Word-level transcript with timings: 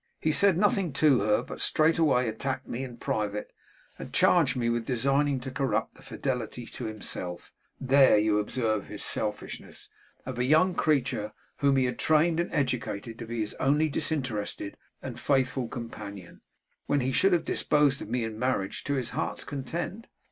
He 0.19 0.31
said 0.31 0.57
nothing 0.57 0.93
to 0.93 1.19
her, 1.19 1.43
but 1.43 1.61
straightway 1.61 2.27
attacked 2.27 2.67
me 2.67 2.83
in 2.83 2.97
private, 2.97 3.53
and 3.99 4.11
charged 4.11 4.55
me 4.55 4.67
with 4.67 4.87
designing 4.87 5.39
to 5.41 5.51
corrupt 5.51 5.93
the 5.93 6.01
fidelity 6.01 6.65
to 6.65 6.85
himself 6.85 7.53
(there 7.79 8.17
you 8.17 8.39
observe 8.39 8.87
his 8.87 9.03
selfishness), 9.03 9.89
of 10.25 10.39
a 10.39 10.43
young 10.43 10.73
creature 10.73 11.33
whom 11.57 11.75
he 11.75 11.85
had 11.85 11.99
trained 11.99 12.39
and 12.39 12.51
educated 12.51 13.19
to 13.19 13.27
be 13.27 13.41
his 13.41 13.53
only 13.59 13.89
disinterested 13.89 14.75
and 15.03 15.19
faithful 15.19 15.67
companion, 15.67 16.41
when 16.87 17.01
he 17.01 17.11
should 17.11 17.31
have 17.33 17.45
disposed 17.45 18.01
of 18.01 18.09
me 18.09 18.23
in 18.23 18.39
marriage 18.39 18.83
to 18.85 18.95
his 18.95 19.11
heart's 19.11 19.43
content. 19.43 20.07